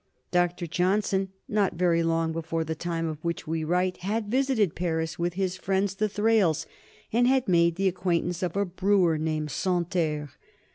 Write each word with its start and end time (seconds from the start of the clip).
Dr. 0.31 0.65
Johnson, 0.65 1.29
not 1.47 1.75
very 1.75 2.01
long 2.01 2.31
before 2.31 2.63
the 2.63 2.73
time 2.73 3.05
of 3.07 3.23
which 3.23 3.45
we 3.45 3.63
write, 3.63 3.97
had 3.97 4.31
visited 4.31 4.73
Paris 4.73 5.19
with 5.19 5.35
his 5.35 5.57
friends 5.57 5.93
the 5.93 6.09
Thrales, 6.09 6.65
and 7.13 7.27
had 7.27 7.47
made 7.47 7.75
the 7.75 7.87
acquaintance 7.87 8.41
of 8.41 8.57
a 8.57 8.65
brewer 8.65 9.19
named 9.19 9.51
Santerre. 9.51 10.31